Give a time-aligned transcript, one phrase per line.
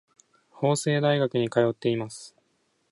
[0.49, 2.35] 法政大学に通っています。